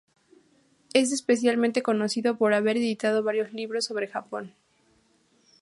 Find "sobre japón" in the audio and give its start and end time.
3.85-4.55